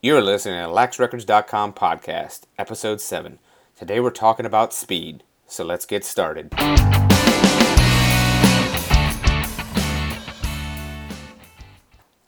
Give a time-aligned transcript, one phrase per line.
[0.00, 3.40] You're listening to LaxRecords.com podcast, episode 7.
[3.74, 6.54] Today we're talking about speed, so let's get started.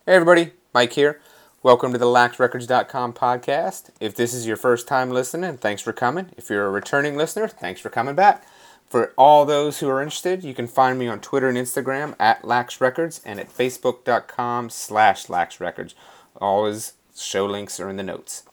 [0.04, 1.20] Hey everybody, Mike here.
[1.62, 3.90] Welcome to the LaxRecords.com podcast.
[4.00, 6.30] If this is your first time listening, thanks for coming.
[6.36, 8.44] If you're a returning listener, thanks for coming back.
[8.88, 12.42] For all those who are interested, you can find me on Twitter and Instagram at
[12.42, 15.94] LaxRecords and at Facebook.com slash LaxRecords.
[16.40, 18.44] Always Show links are in the notes.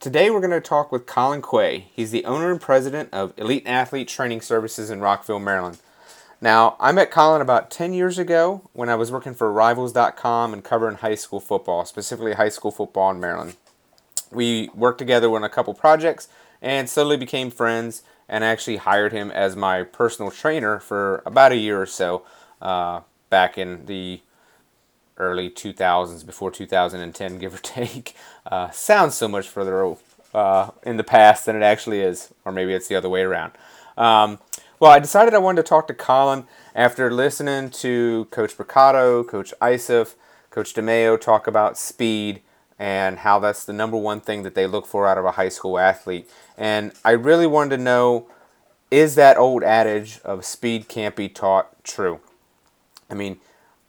[0.00, 1.88] Today we're going to talk with Colin Quay.
[1.92, 5.78] He's the owner and president of Elite Athlete Training Services in Rockville, Maryland.
[6.40, 10.64] Now, I met Colin about 10 years ago when I was working for Rivals.com and
[10.64, 13.56] covering high school football, specifically high school football in Maryland.
[14.32, 16.28] We worked together on a couple projects
[16.62, 21.56] and slowly became friends and actually hired him as my personal trainer for about a
[21.56, 22.22] year or so
[22.62, 24.22] uh, back in the
[25.20, 28.14] early 2000s, before 2010, give or take,
[28.46, 29.94] uh, sounds so much further
[30.34, 33.52] uh, in the past than it actually is, or maybe it's the other way around.
[33.96, 34.38] Um,
[34.80, 39.52] well, I decided I wanted to talk to Colin after listening to Coach Mercado, Coach
[39.60, 40.14] Isuf,
[40.50, 42.42] Coach DeMeo talk about speed
[42.78, 45.50] and how that's the number one thing that they look for out of a high
[45.50, 46.28] school athlete.
[46.56, 48.26] And I really wanted to know
[48.90, 52.20] is that old adage of speed can't be taught true?
[53.08, 53.38] I mean,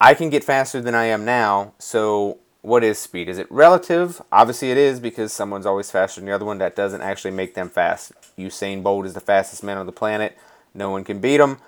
[0.03, 3.29] I can get faster than I am now, so what is speed?
[3.29, 4.19] Is it relative?
[4.31, 6.57] Obviously it is because someone's always faster than the other one.
[6.57, 8.11] That doesn't actually make them fast.
[8.35, 10.35] Usain Bolt is the fastest man on the planet.
[10.73, 11.59] No one can beat him,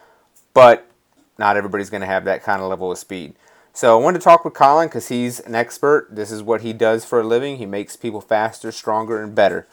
[0.56, 0.90] but
[1.38, 3.36] not everybody's going to have that kind of level of speed.
[3.72, 6.08] So I wanted to talk with Colin because he's an expert.
[6.10, 7.58] This is what he does for a living.
[7.58, 9.68] He makes people faster, stronger, and better.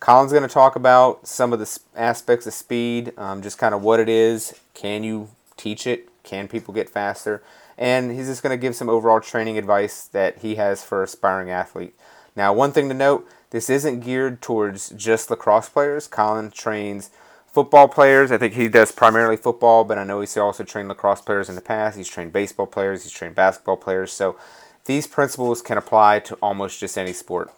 [0.00, 3.82] Colin's going to talk about some of the aspects of speed, um, just kind of
[3.82, 4.58] what it is.
[4.72, 5.28] Can you
[5.58, 6.08] teach it?
[6.22, 7.42] Can people get faster?
[7.78, 11.50] And he's just going to give some overall training advice that he has for aspiring
[11.50, 11.94] athlete.
[12.34, 16.06] Now, one thing to note, this isn't geared towards just lacrosse players.
[16.06, 17.10] Colin trains
[17.46, 18.30] football players.
[18.30, 21.54] I think he does primarily football, but I know he's also trained lacrosse players in
[21.54, 21.96] the past.
[21.96, 24.12] He's trained baseball players, he's trained basketball players.
[24.12, 24.36] So
[24.84, 27.50] these principles can apply to almost just any sport.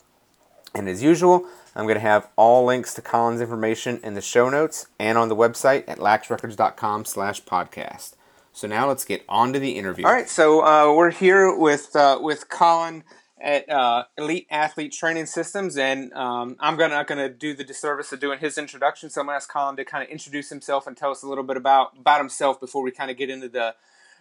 [0.74, 4.48] And as usual, I'm going to have all links to Colin's information in the show
[4.48, 8.14] notes and on the website at laxrecords.com slash podcast.
[8.52, 10.06] So now let's get on to the interview.
[10.06, 13.04] All right, so uh, we're here with uh, with Colin
[13.40, 17.64] at uh, Elite Athlete Training Systems, and um, I'm gonna, not going to do the
[17.64, 19.10] disservice of doing his introduction.
[19.10, 21.28] So I'm going to ask Colin to kind of introduce himself and tell us a
[21.28, 23.74] little bit about about himself before we kind of get into the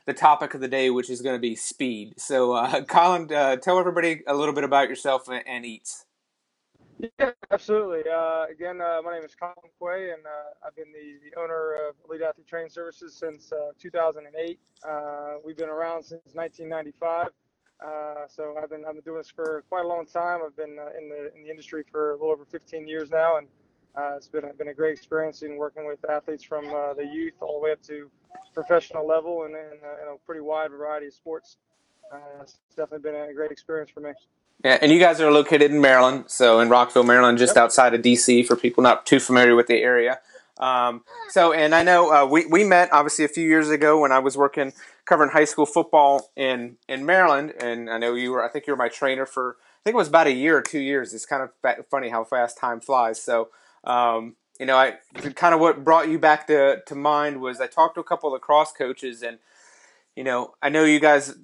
[0.05, 2.13] the topic of the day, which is going to be speed.
[2.17, 6.05] So, uh, Colin, uh, tell everybody a little bit about yourself and, and EATS.
[6.99, 8.09] Yeah, absolutely.
[8.11, 11.75] Uh, again, uh, my name is Colin Quay, and uh, I've been the, the, owner
[11.87, 14.59] of Elite Athlete Training Services since uh, 2008.
[14.83, 17.27] Uh, we've been around since 1995,
[17.85, 20.39] uh, so I've been I've been doing this for quite a long time.
[20.43, 23.47] I've been in the in the industry for a little over 15 years now, and
[24.15, 27.63] it's been been a great experience in working with athletes from the youth all the
[27.63, 28.09] way up to
[28.55, 31.57] professional level, and in, in a pretty wide variety of sports.
[32.41, 34.11] it's definitely been a great experience for me.
[34.63, 37.63] Yeah, and you guys are located in Maryland, so in Rockville, Maryland, just yep.
[37.63, 38.45] outside of DC.
[38.45, 40.19] For people not too familiar with the area,
[40.59, 44.12] um, so and I know uh, we we met obviously a few years ago when
[44.12, 44.73] I was working
[45.06, 48.44] covering high school football in in Maryland, and I know you were.
[48.44, 49.57] I think you were my trainer for.
[49.59, 51.13] I think it was about a year or two years.
[51.13, 53.22] It's kind of funny how fast time flies.
[53.22, 53.50] So.
[53.84, 54.95] Um, you know, I
[55.35, 58.29] kind of what brought you back to, to mind was I talked to a couple
[58.29, 59.38] of lacrosse coaches, and
[60.16, 61.35] you know, I know you guys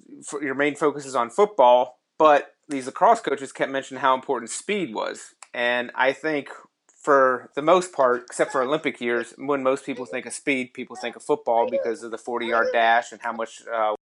[0.42, 4.94] your main focus is on football, but these lacrosse coaches kept mentioning how important speed
[4.94, 5.34] was.
[5.52, 6.48] And I think
[7.02, 10.96] for the most part, except for Olympic years, when most people think of speed, people
[10.96, 13.62] think of football because of the 40 yard dash and how much.
[13.72, 13.94] Uh,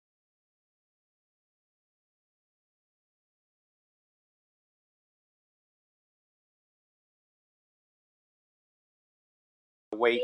[9.94, 10.22] weight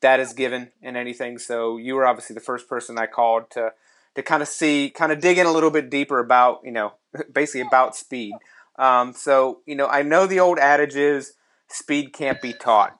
[0.00, 1.38] that is given in anything.
[1.38, 3.72] So you were obviously the first person I called to
[4.14, 6.94] to kind of see, kind of dig in a little bit deeper about, you know,
[7.32, 8.32] basically about speed.
[8.78, 11.34] Um, so, you know, I know the old adage is
[11.68, 12.98] speed can't be taught,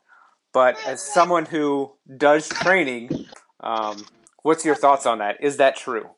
[0.52, 3.26] but as someone who does training,
[3.60, 4.04] um,
[4.42, 5.42] what's your thoughts on that?
[5.42, 6.10] Is that true?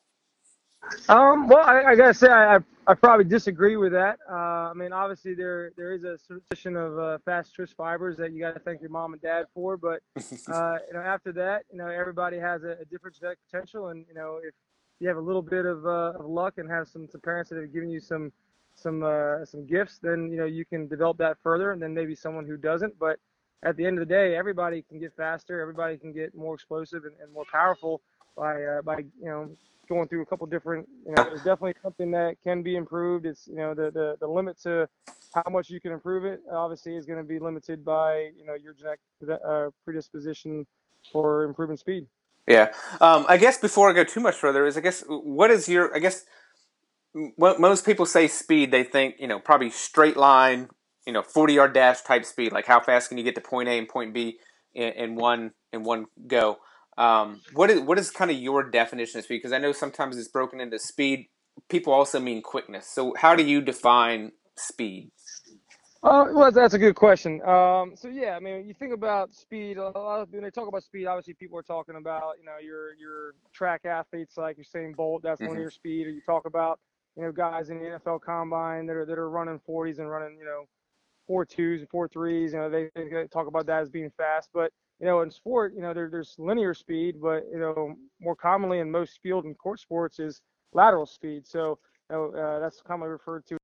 [1.09, 4.19] Um, well, I, I, gotta say, I, I probably disagree with that.
[4.31, 8.33] Uh, I mean, obviously there there is a tradition of uh, fast twitch fibers that
[8.33, 11.63] you got to thank your mom and dad for, but uh, you know, after that,
[11.73, 14.55] you know, everybody has a, a different genetic potential, and you know, if
[15.01, 17.61] you have a little bit of, uh, of luck and have some, some parents that
[17.61, 18.33] have given you some
[18.77, 22.15] some uh, some gifts, then you know you can develop that further, and then maybe
[22.15, 22.99] someone who doesn't.
[22.99, 23.19] But
[23.63, 27.05] at the end of the day, everybody can get faster, everybody can get more explosive
[27.05, 28.03] and, and more powerful
[28.37, 29.51] by uh, by you know
[29.89, 30.87] going through a couple different.
[31.07, 33.27] You know, there's definitely something that can be improved.
[33.27, 34.89] It's you know the the, the limit to
[35.35, 38.55] how much you can improve it obviously is going to be limited by you know
[38.55, 39.01] your genetic
[39.45, 40.67] uh, predisposition
[41.13, 42.07] for improving speed.
[42.47, 45.69] Yeah, um, I guess before I go too much further, is I guess what is
[45.69, 46.25] your I guess
[47.15, 50.69] most people say speed, they think you know probably straight line,
[51.07, 52.53] you know, forty yard dash type speed.
[52.53, 54.39] Like how fast can you get to point A and point B
[54.75, 56.59] in, in one in one go?
[56.99, 59.39] Um, what is what is kind of your definition of speed?
[59.39, 61.29] Because I know sometimes it's broken into speed.
[61.69, 62.87] People also mean quickness.
[62.87, 65.11] So how do you define speed?
[66.03, 67.41] Uh, well, that's a good question.
[67.43, 69.79] Um, so yeah, I mean, you think about speed.
[69.79, 72.59] A lot of when they talk about speed, obviously people are talking about you know
[72.63, 75.23] your your track athletes like Usain Bolt.
[75.23, 75.49] That's mm-hmm.
[75.49, 76.07] one of your speed.
[76.07, 76.79] Or you talk about
[77.17, 80.39] you know guys in the NFL Combine that are that are running 40s and running
[80.39, 80.65] you know
[81.27, 82.53] four twos and four threes.
[82.53, 85.75] You know they, they talk about that as being fast, but you know in sport,
[85.75, 89.57] you know there, there's linear speed, but you know more commonly in most field and
[89.59, 90.41] court sports is
[90.73, 91.47] lateral speed.
[91.47, 91.79] So
[92.11, 93.57] you know, uh, that's commonly referred to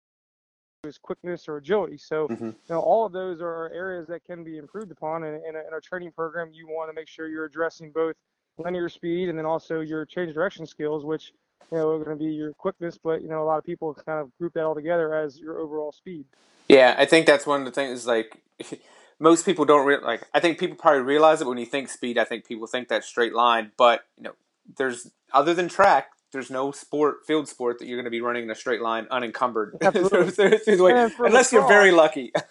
[0.84, 1.96] as quickness or agility.
[1.96, 2.46] So, mm-hmm.
[2.46, 5.22] you know, all of those are areas that can be improved upon.
[5.22, 8.16] And in a, in a training program, you want to make sure you're addressing both
[8.58, 11.32] linear speed and then also your change direction skills, which
[11.70, 12.98] you know are going to be your quickness.
[13.02, 15.58] But you know, a lot of people kind of group that all together as your
[15.58, 16.24] overall speed.
[16.68, 18.04] Yeah, I think that's one of the things.
[18.06, 18.42] Like
[19.20, 20.26] most people don't re- like.
[20.34, 22.18] I think people probably realize it when you think speed.
[22.18, 24.32] I think people think that straight line, but you know,
[24.78, 28.44] there's other than track, there's no sport field sport that you're going to be running
[28.44, 29.76] in a straight line unencumbered.
[29.82, 32.32] Unless you're very lucky.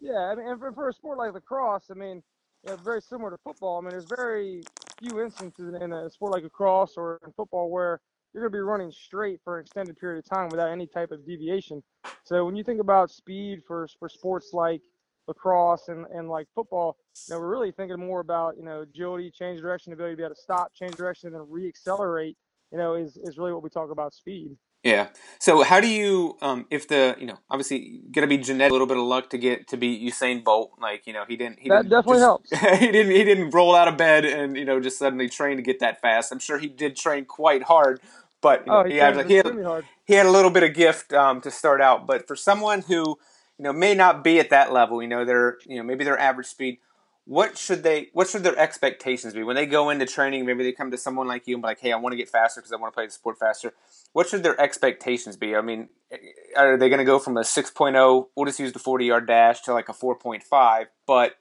[0.00, 2.22] Yeah i mean and for, for, a sport like lacrosse i mean
[2.64, 4.62] you know, very similar to football i mean there's very
[5.00, 8.00] few instances in a sport like lacrosse or in football where
[8.32, 11.10] you're going to be running straight for an extended period of time without any type
[11.10, 11.82] of deviation.
[12.24, 14.82] So when you think about speed for for sports like
[15.26, 16.96] lacrosse and, and like football,
[17.28, 20.22] you know, we're really thinking more about, you know, agility, change direction, ability to be
[20.24, 22.36] able to stop, change direction, and then re-accelerate
[22.72, 24.56] you know, is, is really what we talk about speed.
[24.84, 25.08] Yeah.
[25.40, 28.74] So how do you, um, if the, you know, obviously going to be genetic, a
[28.74, 30.72] little bit of luck to get to beat Usain Bolt.
[30.80, 31.58] Like, you know, he didn't.
[31.58, 32.78] He that didn't definitely just, helps.
[32.80, 33.12] he didn't.
[33.12, 36.00] He didn't roll out of bed and you know just suddenly train to get that
[36.00, 36.30] fast.
[36.30, 38.00] I'm sure he did train quite hard,
[38.40, 40.74] but you know, oh, he, he had he had, he had a little bit of
[40.74, 42.06] gift um, to start out.
[42.06, 43.18] But for someone who
[43.58, 46.18] you know may not be at that level, you know, they're you know maybe their
[46.18, 46.78] average speed
[47.28, 49.42] what should they what should their expectations be?
[49.42, 51.78] When they go into training maybe they come to someone like you and be like
[51.78, 53.74] hey i want to get faster because i want to play the sport faster.
[54.14, 55.54] What should their expectations be?
[55.54, 55.90] I mean
[56.56, 59.60] are they going to go from a 6.0 we'll just use the 40 yard dash
[59.62, 61.34] to like a 4.5 but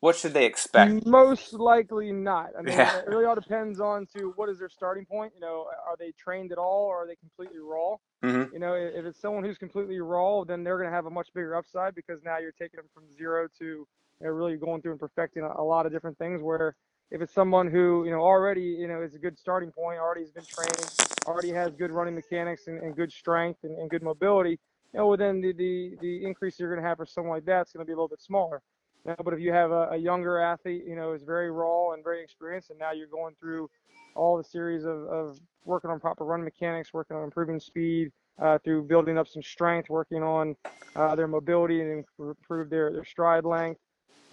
[0.00, 1.04] what should they expect?
[1.06, 2.50] Most likely not.
[2.58, 3.00] I mean yeah.
[3.00, 6.12] it really all depends on to what is their starting point you know are they
[6.18, 7.96] trained at all or are they completely raw?
[8.24, 8.54] Mm-hmm.
[8.54, 11.28] you know if it's someone who's completely raw then they're going to have a much
[11.34, 13.86] bigger upside because now you're taking them from zero to
[14.20, 16.42] you know, really going through and perfecting a, a, lot of different things.
[16.42, 16.76] Where
[17.10, 20.22] if it's someone who you know already you know is a good starting point, already
[20.22, 20.94] has been trained,
[21.26, 24.58] already has good running mechanics and, and good strength and, and, good mobility,
[24.92, 27.44] you know, well, then the, the the increase you're going to have for someone like
[27.46, 28.62] that is going to be a little bit smaller.
[29.04, 32.02] Know, but if you have a, a younger athlete, you know, is very raw and
[32.02, 33.70] very experienced, and now you're going through
[34.16, 38.10] all the series of, of working on proper run mechanics, working on improving speed,
[38.40, 40.56] uh, through building up some strength, working on
[40.96, 43.80] uh, their mobility and improve their, their stride length,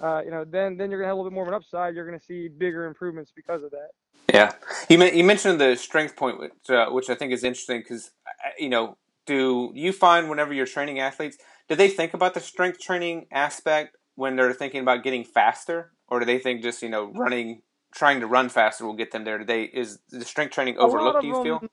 [0.04, 1.96] uh, you know, then then you're gonna have a little bit more of an upside.
[1.96, 3.90] You're gonna see bigger improvements because of that.
[4.34, 4.52] Yeah,
[4.90, 8.50] you you mentioned the strength point, which uh, which I think is interesting because uh,
[8.60, 11.38] you know, do you find whenever you're training athletes,
[11.70, 16.20] do they think about the strength training aspect when they're thinking about getting faster, or
[16.20, 17.62] do they think just you know running,
[17.96, 19.46] trying to run faster will get them there?
[19.46, 21.22] They is the strength training overlooked?
[21.22, 21.64] Do you them, feel?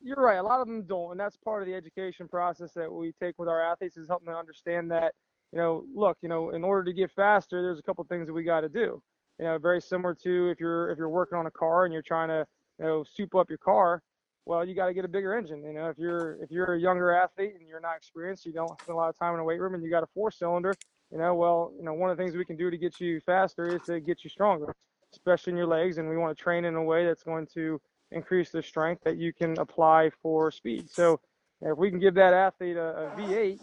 [0.00, 0.38] You're right.
[0.38, 3.34] A lot of them don't, and that's part of the education process that we take
[3.38, 5.12] with our athletes is helping them understand that
[5.52, 8.32] you know, look, you know, in order to get faster, there's a couple things that
[8.32, 9.02] we got to do.
[9.38, 12.02] You know, very similar to if you're if you're working on a car and you're
[12.02, 12.46] trying to,
[12.78, 14.02] you know, soup up your car.
[14.46, 15.62] Well, you got to get a bigger engine.
[15.64, 18.80] You know, if you're if you're a younger athlete and you're not experienced, you don't
[18.80, 20.74] spend a lot of time in a weight room, and you got a four cylinder.
[21.12, 23.20] You know, well, you know, one of the things we can do to get you
[23.20, 24.74] faster is to get you stronger,
[25.12, 27.80] especially in your legs, and we want to train in a way that's going to
[28.10, 30.90] increase the strength that you can apply for speed.
[30.90, 31.20] So,
[31.60, 33.60] if we can give that athlete a a V8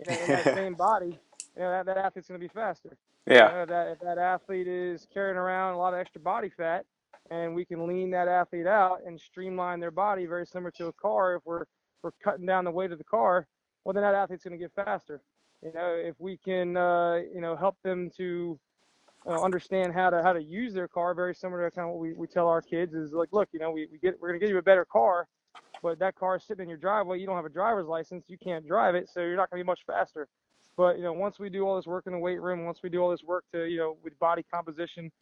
[0.00, 1.18] in, in that same body,
[1.56, 2.96] you know, that, that athlete's going to be faster.
[3.26, 3.48] Yeah.
[3.48, 6.84] You know, that, if that athlete is carrying around a lot of extra body fat
[7.30, 10.92] and we can lean that athlete out and streamline their body very similar to a
[10.92, 11.64] car, if we're,
[12.02, 13.46] we're cutting down the weight of the car,
[13.84, 15.20] well, then that athlete's going to get faster.
[15.62, 18.58] You know, if we can, uh, you know, help them to
[19.26, 22.00] uh, understand how to how to use their car, very similar to kind of what
[22.00, 24.38] we, we tell our kids is like, look, you know, we, we get we're going
[24.38, 25.26] to give you a better car,
[25.86, 27.20] but that car is sitting in your driveway.
[27.20, 28.24] You don't have a driver's license.
[28.26, 30.26] You can't drive it, so you're not going to be much faster.
[30.76, 32.88] But you know, once we do all this work in the weight room, once we
[32.88, 35.12] do all this work to you know with body composition,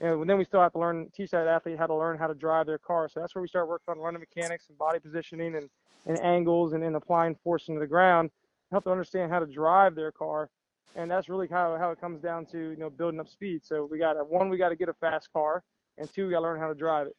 [0.00, 2.32] and then we still have to learn teach that athlete how to learn how to
[2.32, 3.06] drive their car.
[3.10, 5.68] So that's where we start working on running mechanics and body positioning and,
[6.06, 8.30] and angles and, and applying force into the ground,
[8.70, 10.48] help them understand how to drive their car.
[10.96, 13.60] And that's really how, how it comes down to you know building up speed.
[13.62, 15.62] So we got one, we got to get a fast car,
[15.98, 17.16] and two, we got to learn how to drive it.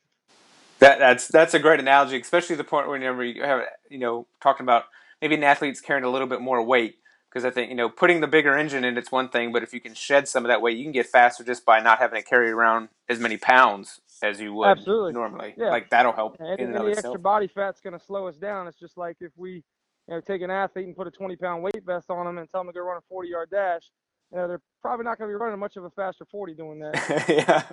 [0.79, 4.65] That that's that's a great analogy, especially the point whenever you have you know talking
[4.65, 4.85] about
[5.21, 6.95] maybe an athlete's carrying a little bit more weight
[7.29, 9.73] because I think you know putting the bigger engine in it's one thing, but if
[9.73, 12.21] you can shed some of that weight, you can get faster just by not having
[12.21, 15.13] to carry around as many pounds as you would Absolutely.
[15.13, 15.53] normally.
[15.57, 15.69] Yeah.
[15.69, 16.37] Like that'll help.
[16.39, 18.67] Any, in and extra body fat's going to slow us down.
[18.67, 19.63] It's just like if we, you
[20.07, 22.61] know, take an athlete and put a 20 pound weight vest on them and tell
[22.61, 23.83] them to go run a 40 yard dash,
[24.31, 26.79] you know, they're probably not going to be running much of a faster 40 doing
[26.79, 27.25] that.
[27.29, 27.63] yeah.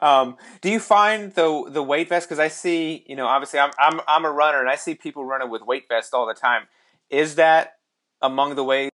[0.00, 2.28] Um, do you find the the weight vest?
[2.28, 5.24] Because I see, you know, obviously I'm I'm I'm a runner and I see people
[5.24, 6.62] running with weight vests all the time.
[7.10, 7.74] Is that
[8.22, 8.90] among the ways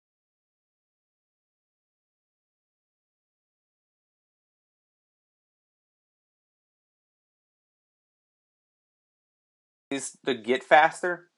[10.25, 11.29] to get faster?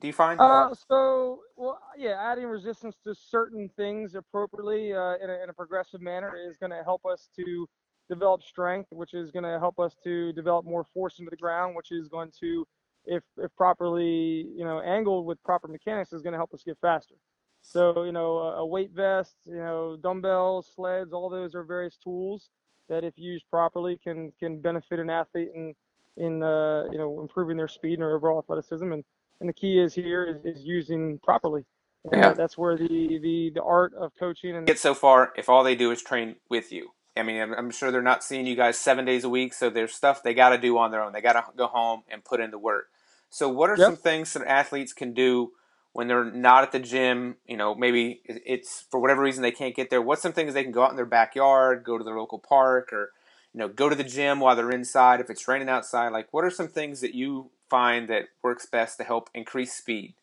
[0.00, 0.40] Do you find?
[0.40, 5.52] Uh, so, well, yeah, adding resistance to certain things appropriately uh, in, a, in a
[5.52, 7.68] progressive manner is going to help us to
[8.08, 11.76] develop strength, which is going to help us to develop more force into the ground,
[11.76, 12.66] which is going to,
[13.06, 16.78] if, if properly, you know, angled with proper mechanics, is going to help us get
[16.80, 17.14] faster.
[17.62, 21.96] So, you know, a, a weight vest, you know, dumbbells, sleds, all those are various
[21.96, 22.50] tools
[22.88, 25.74] that, if used properly, can can benefit an athlete in
[26.16, 28.92] in uh, you know improving their speed and their overall athleticism.
[28.92, 29.04] And
[29.40, 31.64] and the key is here is, is using properly.
[32.04, 32.34] And Yeah.
[32.36, 32.88] that's where the,
[33.22, 36.36] the the art of coaching and get so far if all they do is train
[36.50, 36.90] with you.
[37.18, 39.70] I mean, I'm, I'm sure they're not seeing you guys seven days a week, so
[39.70, 41.12] there's stuff they got to do on their own.
[41.12, 42.88] They got to go home and put in the work.
[43.30, 43.78] So, what are Yep.
[43.78, 45.52] some things that athletes can do
[45.92, 47.36] when they're not at the gym?
[47.46, 50.02] You know, maybe it's for whatever reason they can't get there.
[50.02, 52.92] What's some things they can go out in their backyard, go to their local park,
[52.92, 53.12] or
[53.54, 56.10] you know, go to the gym while they're inside if it's raining outside?
[56.12, 60.14] Like, what are some things that you find that works best to help increase speed?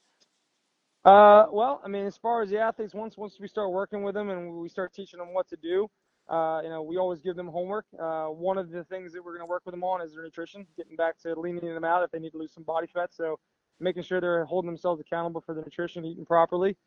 [1.06, 4.14] Uh, well, I mean, as far as the athletes, once once we start working with
[4.16, 5.90] them and we start teaching them what to do,
[6.28, 7.86] uh, you know, we always give them homework.
[8.00, 10.24] Uh, one of the things that we're going to work with them on is their
[10.24, 13.14] nutrition, getting back to leaning them out if they need to lose some body fat.
[13.14, 13.40] So,
[13.80, 16.78] making sure they're holding themselves accountable for their nutrition, eating properly.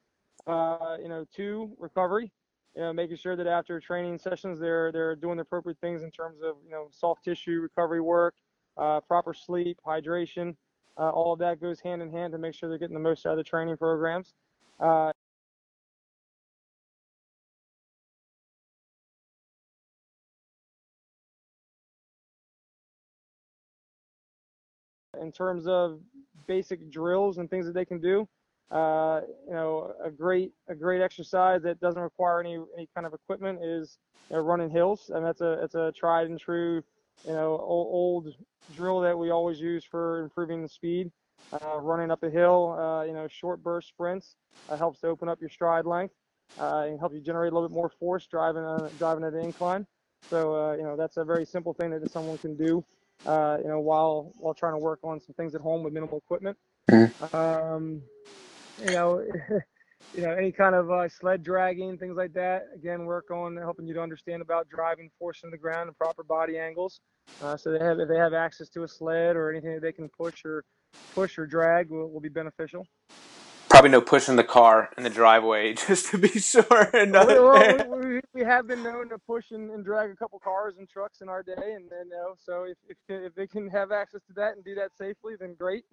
[0.47, 2.33] Uh, you know, two, recovery.
[2.75, 6.11] You know, making sure that after training sessions, they're they're doing the appropriate things in
[6.11, 8.35] terms of you know soft tissue recovery work,
[8.77, 10.57] uh, proper sleep, hydration.
[10.97, 13.25] Uh, all of that goes hand in hand to make sure they're getting the most
[13.25, 14.35] out of the training programs.
[25.29, 26.01] In terms of
[26.47, 28.27] basic drills and things that they can do,
[28.71, 33.13] uh, you know, a great a great exercise that doesn't require any any kind of
[33.13, 33.99] equipment is
[34.31, 36.83] you know, running hills, and that's a it's a tried and true,
[37.27, 38.35] you know, old, old
[38.73, 41.11] drill that we always use for improving the speed.
[41.53, 44.37] Uh, running up a hill, uh, you know, short burst sprints
[44.69, 46.15] uh, helps to open up your stride length
[46.61, 49.41] uh, and help you generate a little bit more force driving on, driving at an
[49.41, 49.87] incline.
[50.31, 52.85] So uh, you know that's a very simple thing that someone can do,
[53.27, 56.19] uh, you know, while while trying to work on some things at home with minimal
[56.19, 56.57] equipment.
[57.33, 58.03] Um,
[58.81, 59.25] you know,
[60.15, 62.67] you know, any kind of uh, sled dragging, things like that.
[62.75, 66.23] Again, work on helping you to understand about driving force in the ground and proper
[66.23, 67.01] body angles.
[67.43, 69.93] Uh, so they have if they have access to a sled or anything that they
[69.93, 70.65] can push or
[71.15, 72.87] push or drag will, will be beneficial.
[73.79, 76.91] Probably no pushing the car in the driveway, just to be sure.
[76.93, 80.41] And Well, well, we, we, have been known to push and, and drag a couple
[80.41, 83.47] cars and trucks in our day, and then you know, so if, if if they
[83.47, 85.85] can have access to that and do that safely, then great.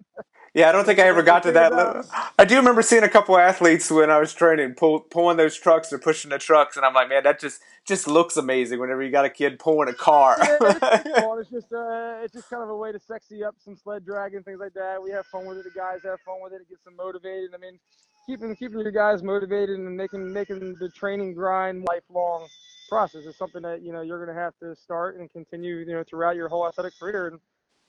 [0.52, 2.02] Yeah, I don't think I ever got to that level.
[2.38, 5.92] I do remember seeing a couple athletes when I was training pull, pulling those trucks
[5.92, 8.80] or pushing the trucks, and I'm like, man, that just just looks amazing.
[8.80, 10.36] Whenever you got a kid pulling a car.
[10.40, 11.38] Yeah, it's, it's fun.
[11.40, 14.42] It's just uh, it's just kind of a way to sexy up some sled dragging
[14.42, 15.02] things like that.
[15.02, 15.64] We have fun with it.
[15.64, 16.62] The guys have fun with it.
[16.62, 17.50] It gets them motivated.
[17.54, 17.78] I mean,
[18.26, 22.48] keeping keeping your guys motivated and making making the training grind lifelong
[22.88, 25.92] process is something that you know you're going to have to start and continue you
[25.92, 27.40] know throughout your whole athletic career and,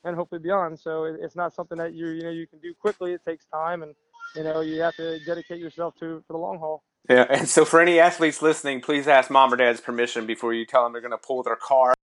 [0.03, 0.79] and hopefully beyond.
[0.79, 3.13] So it, it's not something that you you know you can do quickly.
[3.13, 3.95] It takes time and
[4.35, 6.83] you know you have to dedicate yourself to for the long haul.
[7.09, 10.65] Yeah, and so for any athletes listening, please ask mom or dad's permission before you
[10.65, 11.93] tell them they're going to pull their car.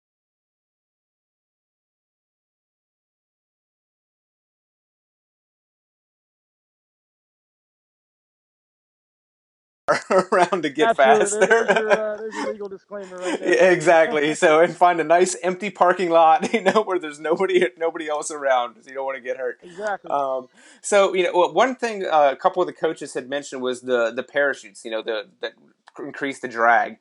[10.33, 11.47] around to get Absolutely.
[11.47, 11.47] faster.
[11.47, 13.73] There's, your, uh, there's your legal disclaimer right there.
[13.73, 14.35] Exactly.
[14.45, 18.31] So and find a nice empty parking lot, you know, where there's nobody nobody else
[18.31, 19.61] around, so you don't want to get hurt.
[19.63, 20.11] Exactly.
[20.11, 20.49] Um,
[20.83, 24.11] so you know, one thing uh, a couple of the coaches had mentioned was the
[24.11, 24.85] the parachutes.
[24.85, 25.53] You know, the that
[25.99, 26.99] increase the drag.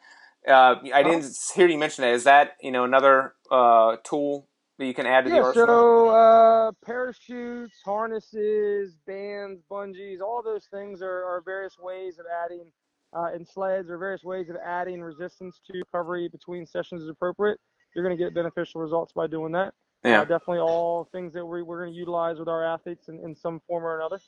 [0.48, 2.14] Uh, I didn't hear you mention that.
[2.14, 4.48] Is that you know another uh, tool
[4.78, 5.68] that you can add to yeah, the arsenal?
[5.68, 12.66] so uh, parachutes, harnesses, bands, bungees, all those things are, are various ways of adding,
[13.16, 17.60] uh, and sleds or various ways of adding resistance to recovery between sessions is appropriate.
[17.96, 19.74] You're going to get beneficial results by doing that.
[20.04, 20.22] Yeah.
[20.22, 23.36] Uh, definitely all things that we, we're going to utilize with our athletes in, in
[23.36, 24.20] some form or another.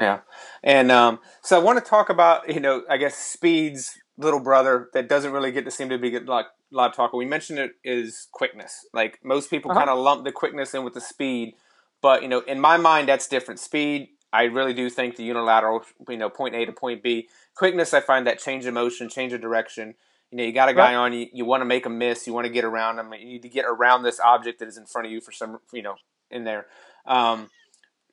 [0.00, 0.20] Yeah,
[0.62, 4.88] and um, so I want to talk about you know I guess speed's little brother
[4.94, 7.12] that doesn't really get to seem to be get like a lot of talk.
[7.12, 8.86] We mentioned it is quickness.
[8.92, 9.80] Like most people Uh-huh.
[9.80, 11.54] kind of lump the quickness in with the speed,
[12.02, 13.60] but you know in my mind that's different.
[13.60, 17.28] Speed, I really do think the unilateral, you know, point A to point B.
[17.54, 19.94] Quickness, I find that change of motion, change of direction.
[20.32, 20.94] You know, you got a guy Right.
[20.96, 23.24] on you, you want to make a miss, you want to get around him, you
[23.26, 25.82] need to get around this object that is in front of you for some, you
[25.82, 25.94] know,
[26.32, 26.66] in there.
[27.06, 27.50] Um,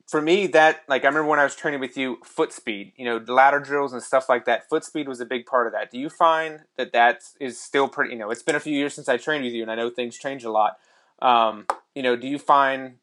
[0.07, 3.05] for me, that like I remember when I was training with you, foot speed, you
[3.05, 4.69] know, ladder drills and stuff like that.
[4.69, 5.89] Foot speed was a big part of that.
[5.89, 8.13] Do you find that that is still pretty?
[8.13, 9.89] You know, it's been a few years since I trained with you, and I know
[9.89, 10.77] things change a lot.
[11.21, 12.97] Um, you know, do you find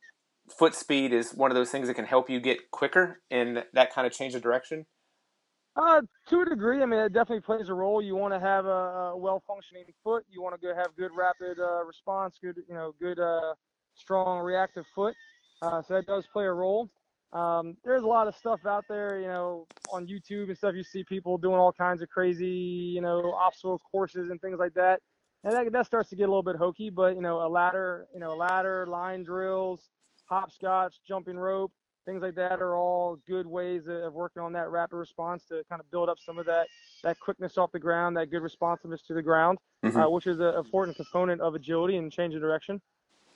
[0.52, 3.92] foot speed is one of those things that can help you get quicker in that
[3.92, 4.86] kind of change of direction?
[5.76, 8.02] Uh, to a degree, I mean, it definitely plays a role.
[8.02, 10.24] You want to have a, a well-functioning foot.
[10.28, 13.54] You want to go have good rapid uh, response, good, you know, good, uh,
[13.94, 15.14] strong reactive foot.
[15.62, 16.88] Uh, so that does play a role.
[17.32, 20.74] Um, there's a lot of stuff out there, you know, on YouTube and stuff.
[20.74, 24.74] You see people doing all kinds of crazy, you know, obstacle courses and things like
[24.74, 25.00] that.
[25.44, 28.06] And that, that starts to get a little bit hokey, but you know, a ladder,
[28.12, 29.88] you know, ladder, line drills,
[30.28, 31.72] hopscotch, jumping rope,
[32.04, 35.80] things like that are all good ways of working on that rapid response to kind
[35.80, 36.66] of build up some of that
[37.04, 40.04] that quickness off the ground, that good responsiveness to the ground, Mhm.
[40.06, 42.80] uh, which is an important component of agility and change of direction.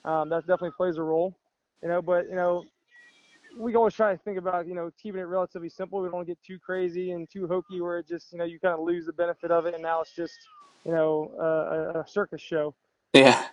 [0.05, 1.33] Um, that definitely plays a role,
[1.81, 2.01] you know.
[2.01, 2.65] But you know,
[3.57, 6.01] we always try to think about you know keeping it relatively simple.
[6.01, 8.73] We don't get too crazy and too hokey where it just you know you kind
[8.73, 10.37] of lose the benefit of it, and now it's just
[10.83, 12.73] you know uh, a, a circus show.
[13.13, 13.45] Yeah.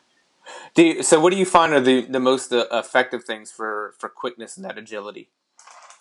[0.76, 1.21] You, so.
[1.21, 4.64] What do you find are the, the most uh, effective things for, for quickness and
[4.64, 5.28] that agility?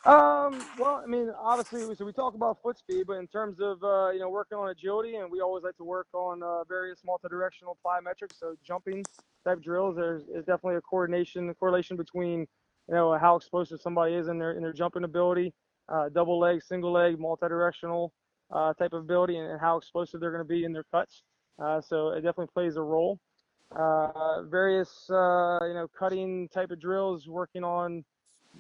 [0.06, 3.84] Um, well, I mean, obviously, so we talk about foot speed, but in terms of
[3.84, 7.00] uh, you know working on agility, and we always like to work on uh, various
[7.06, 8.39] multi-directional plyometrics.
[8.39, 9.04] So jumping
[9.45, 12.47] type drills, there's is definitely a coordination, a correlation between
[12.88, 15.54] you know how explosive somebody is in their in their jumping ability,
[15.89, 18.13] uh, double leg, single leg, multi-directional
[18.52, 21.24] uh, type of ability, and, and how explosive they're going to be in their cuts.
[21.62, 23.19] Uh, so it definitely plays a role.
[23.75, 28.03] Uh, various uh, you know cutting type of drills, working on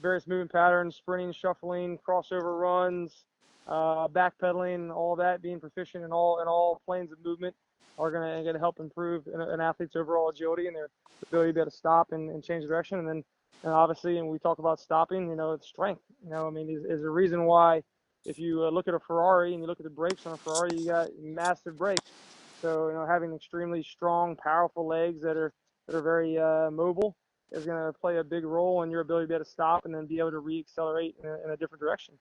[0.01, 3.25] various movement patterns, sprinting, shuffling, crossover runs,
[3.67, 7.55] uh, backpedaling, all that, being proficient in all in all planes of movement
[7.99, 10.89] are going to help improve an, an athlete's overall agility and their
[11.27, 12.97] ability to be able to stop and, and change direction.
[12.99, 13.23] And then,
[13.63, 16.01] and obviously, when we talk about stopping, you know, it's strength.
[16.23, 17.83] You know, I mean, is, is a reason why
[18.25, 20.37] if you uh, look at a Ferrari and you look at the brakes on a
[20.37, 22.09] Ferrari, you got massive brakes.
[22.61, 25.53] So, you know, having extremely strong, powerful legs that are
[25.87, 27.15] that are very uh, mobile
[27.51, 29.85] is going to play a big role in your ability to be able to stop
[29.85, 32.13] and then be able to re-accelerate in a, in a different direction.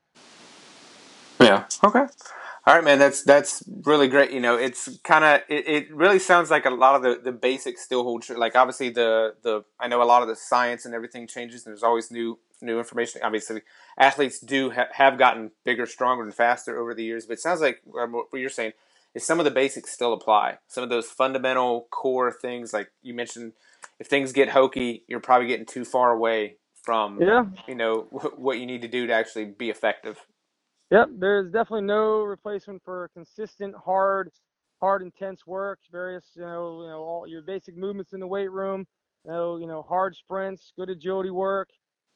[1.40, 1.66] Yeah.
[1.84, 2.06] Okay.
[2.66, 2.98] All right, man.
[2.98, 4.32] That's that's really great.
[4.32, 5.94] You know, it's kind of it, it.
[5.94, 8.36] really sounds like a lot of the, the basics still hold true.
[8.36, 11.64] Like obviously the the I know a lot of the science and everything changes.
[11.64, 13.20] And there's always new new information.
[13.22, 13.62] Obviously,
[13.96, 17.26] athletes do ha- have gotten bigger, stronger, and faster over the years.
[17.26, 18.72] But it sounds like um, what you're saying
[19.18, 20.58] is some of the basics still apply.
[20.68, 23.54] Some of those fundamental core things, like you mentioned,
[24.00, 27.44] if things get hokey, you're probably getting too far away from Yeah.
[27.68, 28.02] you know
[28.36, 30.18] what you need to do to actually be effective.
[30.90, 31.08] Yep.
[31.18, 34.30] There's definitely no replacement for consistent, hard,
[34.80, 35.80] hard, intense work.
[35.92, 38.86] Various, you know, you know, all your basic movements in the weight room.
[39.24, 41.68] You know, you know, hard sprints, good agility work.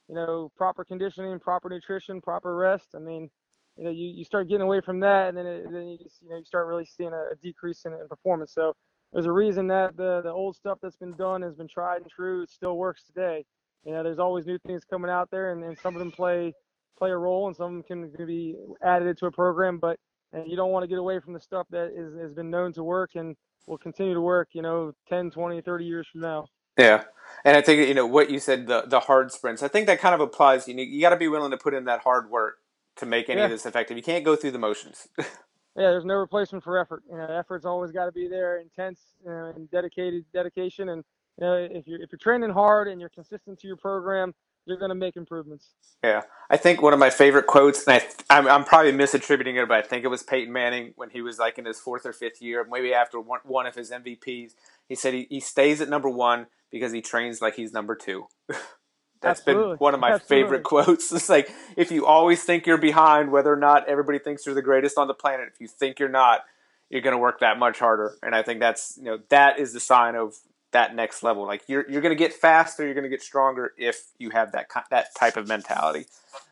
[0.09, 2.89] You know, proper conditioning, proper nutrition, proper rest.
[2.97, 3.31] I mean,
[3.77, 6.21] you know, you, you start getting away from that, and then it, then you just,
[6.23, 8.53] you know you start really seeing a, a decrease in, in performance.
[8.53, 8.75] So
[9.13, 12.11] there's a reason that the the old stuff that's been done has been tried and
[12.11, 12.43] true.
[12.43, 13.45] It still works today.
[13.85, 16.53] You know, there's always new things coming out there, and, and some of them play
[16.99, 19.79] play a role, and some of can, can be added to a program.
[19.79, 19.99] But
[20.33, 22.73] and you don't want to get away from the stuff that is, has been known
[22.75, 24.51] to work and will continue to work.
[24.53, 26.47] You know, 10, 20, 30 years from now.
[26.79, 27.05] Yeah,
[27.45, 29.63] and I think you know what you said the the hard sprints.
[29.63, 30.69] I think that kind of applies.
[30.69, 32.59] You know, you got to be willing to put in that hard work
[33.03, 33.45] to make any Yeah.
[33.47, 33.97] of this effective.
[33.97, 35.09] You can't go through the motions.
[35.75, 37.03] Yeah, there's no replacement for effort.
[37.11, 40.91] You know, effort's always got to be there, intense you know, and dedicated dedication.
[40.91, 41.03] And
[41.41, 44.35] you know, if you're if you're training hard and you're consistent to your program,
[44.67, 45.71] you're going to make improvements.
[46.05, 49.67] yeah, I think one of my favorite quotes, and I I'm, I'm probably misattributing it,
[49.67, 52.13] but I think it was Peyton Manning when he was like in his fourth or
[52.13, 54.51] fifth year, maybe after one, one of his MVPs.
[54.91, 58.27] He said he, he stays at number one because he trains like he's number two.
[59.23, 59.73] That's Absolutely.
[59.73, 60.45] been one of my Absolutely.
[60.45, 61.13] favorite quotes.
[61.13, 64.63] It's like if you always think you're behind, whether or not everybody thinks you're the
[64.63, 66.45] greatest on the planet, if you think you're not,
[66.91, 68.17] you're going to work that much harder.
[68.23, 70.35] And I think that's you know that is the sign of
[70.73, 71.47] that next level.
[71.47, 74.53] Like you're you're going to get faster, you're going to get stronger if you have
[74.53, 76.07] that that type of mentality.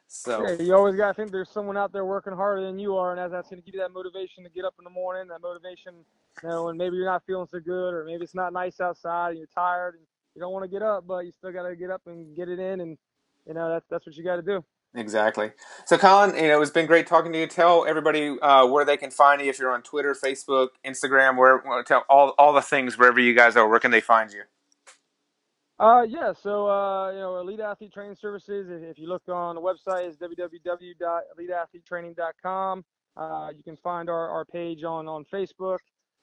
[0.08, 2.96] So yeah, you always got to think there's someone out there working harder than you
[2.96, 4.90] are, and as that's going to give you that motivation to get up in the
[4.90, 5.94] morning, that motivation,
[6.42, 9.30] you know, when maybe you're not feeling so good, or maybe it's not nice outside,
[9.30, 10.02] and you're tired, and
[10.34, 12.48] you don't want to get up, but you still got to get up and get
[12.48, 12.98] it in, and
[13.46, 14.64] you know that's that's what you got to do.
[14.94, 15.52] Exactly.
[15.86, 17.46] So, Colin, you know, it's been great talking to you.
[17.46, 21.62] Tell everybody uh, where they can find you if you're on Twitter, Facebook, Instagram, where
[21.84, 23.68] tell all all the things wherever you guys are.
[23.68, 24.42] Where can they find you?
[25.78, 26.32] Uh, yeah.
[26.32, 28.66] So, uh, you know, Elite Athlete Training Services.
[28.70, 32.84] If you look on the website, is www.eliteathletetraining.com.
[33.16, 35.78] Uh, you can find our, our page on on Facebook.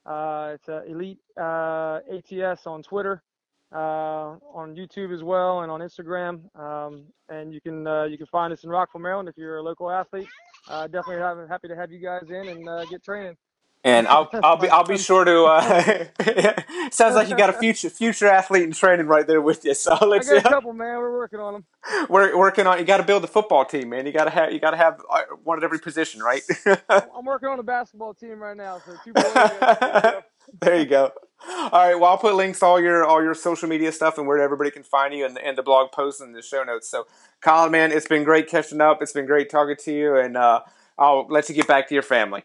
[0.06, 3.24] Uh, it's uh, Elite uh, ATS on Twitter
[3.74, 6.42] uh, on YouTube as well and on Instagram.
[6.58, 9.64] Um, and you can uh, you can find us in Rockville, Maryland if you're a
[9.64, 10.28] local athlete.
[10.70, 13.36] Uh, definitely have, happy to have you guys in and uh, get training.
[13.84, 15.44] And I'll I'll be I'll be sure to.
[15.44, 19.74] Uh, sounds like you got a future future athlete in training right there with you.
[19.74, 20.98] So I'll let I got a couple, man.
[20.98, 21.66] We're working on them.
[22.10, 22.80] We're working on.
[22.80, 24.06] You got to build a football team, man.
[24.06, 26.42] You got to have you got to have uh, one at every position, right?
[26.90, 30.24] I'm working on a basketball team right now, so two boys.
[30.62, 31.12] there you go.
[31.46, 31.96] All right.
[31.96, 34.84] Well, I'll put links all your all your social media stuff and where everybody can
[34.84, 36.90] find you and the, and the blog posts and the show notes.
[36.90, 37.08] So,
[37.42, 39.02] Colin, man, it's been great catching up.
[39.02, 40.62] It's been great talking to you, and uh,
[40.98, 42.44] I'll let you get back to your family.